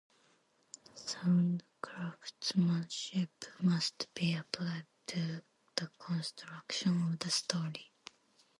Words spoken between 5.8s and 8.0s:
construction of the story.